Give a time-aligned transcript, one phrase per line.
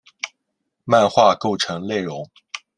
[0.83, 2.27] 漫画构成内容。